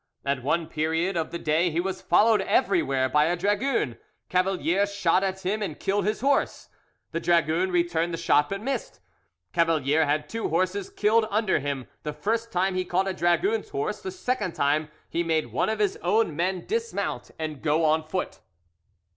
[0.25, 5.23] At one period of the day he was followed everywhere by a dragoon; Cavalier shot
[5.23, 6.69] at him and killed his horse.
[7.11, 8.99] The dragoon returned the shot, but missed.
[9.53, 14.01] Cavalier had two horses killed under him; the first time he caught a dragoon's horse,
[14.01, 18.39] the second time he made one of his own men dismount and go on foot."